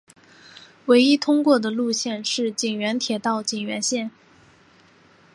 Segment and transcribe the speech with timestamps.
[0.87, 4.09] 唯一通过的路线是井原铁道井原线。